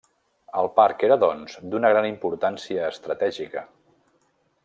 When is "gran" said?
1.95-2.09